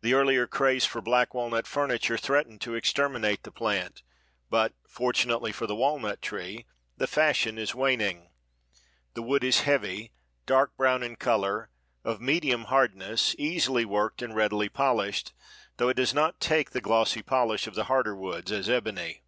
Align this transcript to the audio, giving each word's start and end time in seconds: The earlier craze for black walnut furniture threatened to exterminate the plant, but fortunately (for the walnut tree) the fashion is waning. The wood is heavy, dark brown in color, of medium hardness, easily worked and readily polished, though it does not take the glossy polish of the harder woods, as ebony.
The 0.00 0.12
earlier 0.12 0.48
craze 0.48 0.84
for 0.86 1.00
black 1.00 1.32
walnut 1.32 1.68
furniture 1.68 2.18
threatened 2.18 2.60
to 2.62 2.74
exterminate 2.74 3.44
the 3.44 3.52
plant, 3.52 4.02
but 4.50 4.72
fortunately 4.88 5.52
(for 5.52 5.68
the 5.68 5.76
walnut 5.76 6.20
tree) 6.20 6.66
the 6.96 7.06
fashion 7.06 7.56
is 7.56 7.72
waning. 7.72 8.30
The 9.14 9.22
wood 9.22 9.44
is 9.44 9.60
heavy, 9.60 10.10
dark 10.46 10.76
brown 10.76 11.04
in 11.04 11.14
color, 11.14 11.70
of 12.02 12.20
medium 12.20 12.64
hardness, 12.64 13.36
easily 13.38 13.84
worked 13.84 14.20
and 14.20 14.34
readily 14.34 14.68
polished, 14.68 15.32
though 15.76 15.90
it 15.90 15.94
does 15.98 16.12
not 16.12 16.40
take 16.40 16.70
the 16.70 16.80
glossy 16.80 17.22
polish 17.22 17.68
of 17.68 17.76
the 17.76 17.84
harder 17.84 18.16
woods, 18.16 18.50
as 18.50 18.68
ebony. 18.68 19.22